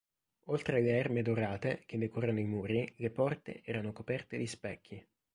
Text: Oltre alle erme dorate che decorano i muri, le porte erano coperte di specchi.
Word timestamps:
Oltre 0.45 0.77
alle 0.77 0.97
erme 0.97 1.21
dorate 1.21 1.83
che 1.85 1.99
decorano 1.99 2.39
i 2.39 2.43
muri, 2.47 2.91
le 2.97 3.11
porte 3.11 3.61
erano 3.63 3.93
coperte 3.93 4.35
di 4.35 4.47
specchi. 4.47 5.07